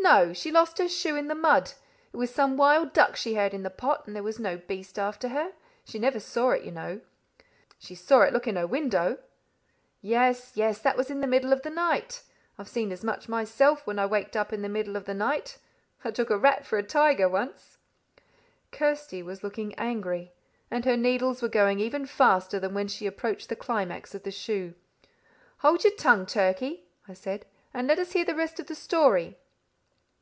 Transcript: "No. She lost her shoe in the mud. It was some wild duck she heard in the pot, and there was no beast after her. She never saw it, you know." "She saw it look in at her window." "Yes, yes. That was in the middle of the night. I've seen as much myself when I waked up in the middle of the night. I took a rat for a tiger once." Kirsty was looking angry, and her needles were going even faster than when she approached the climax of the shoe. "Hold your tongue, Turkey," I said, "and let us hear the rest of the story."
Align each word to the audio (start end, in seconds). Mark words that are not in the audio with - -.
"No. 0.00 0.32
She 0.32 0.50
lost 0.50 0.78
her 0.78 0.88
shoe 0.88 1.16
in 1.16 1.28
the 1.28 1.34
mud. 1.34 1.72
It 2.14 2.16
was 2.16 2.34
some 2.34 2.56
wild 2.56 2.94
duck 2.94 3.14
she 3.14 3.34
heard 3.34 3.52
in 3.52 3.62
the 3.62 3.68
pot, 3.68 4.06
and 4.06 4.16
there 4.16 4.22
was 4.22 4.38
no 4.38 4.56
beast 4.56 4.98
after 4.98 5.28
her. 5.28 5.52
She 5.84 5.98
never 5.98 6.18
saw 6.18 6.52
it, 6.52 6.62
you 6.64 6.70
know." 6.72 7.02
"She 7.78 7.94
saw 7.94 8.22
it 8.22 8.32
look 8.32 8.46
in 8.48 8.56
at 8.56 8.60
her 8.60 8.66
window." 8.66 9.18
"Yes, 10.00 10.52
yes. 10.54 10.78
That 10.78 10.96
was 10.96 11.10
in 11.10 11.20
the 11.20 11.26
middle 11.26 11.52
of 11.52 11.60
the 11.60 11.68
night. 11.68 12.22
I've 12.56 12.70
seen 12.70 12.90
as 12.90 13.04
much 13.04 13.28
myself 13.28 13.86
when 13.86 13.98
I 13.98 14.06
waked 14.06 14.34
up 14.34 14.50
in 14.50 14.62
the 14.62 14.68
middle 14.70 14.96
of 14.96 15.04
the 15.04 15.12
night. 15.12 15.58
I 16.02 16.10
took 16.10 16.30
a 16.30 16.38
rat 16.38 16.64
for 16.64 16.78
a 16.78 16.82
tiger 16.82 17.28
once." 17.28 17.76
Kirsty 18.72 19.22
was 19.22 19.42
looking 19.44 19.74
angry, 19.74 20.32
and 20.70 20.86
her 20.86 20.96
needles 20.96 21.42
were 21.42 21.50
going 21.50 21.80
even 21.80 22.06
faster 22.06 22.58
than 22.58 22.72
when 22.72 22.88
she 22.88 23.06
approached 23.06 23.50
the 23.50 23.56
climax 23.56 24.14
of 24.14 24.22
the 24.22 24.30
shoe. 24.32 24.72
"Hold 25.58 25.84
your 25.84 25.94
tongue, 25.96 26.24
Turkey," 26.24 26.86
I 27.06 27.12
said, 27.12 27.44
"and 27.74 27.86
let 27.86 27.98
us 27.98 28.12
hear 28.12 28.24
the 28.24 28.34
rest 28.34 28.58
of 28.58 28.68
the 28.68 28.74
story." 28.74 29.36